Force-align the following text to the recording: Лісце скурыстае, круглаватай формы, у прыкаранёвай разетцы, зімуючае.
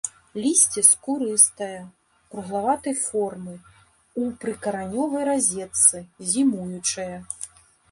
Лісце 0.43 0.81
скурыстае, 0.91 1.75
круглаватай 2.31 2.95
формы, 3.03 3.53
у 4.23 4.25
прыкаранёвай 4.47 5.23
разетцы, 5.31 5.97
зімуючае. 6.33 7.11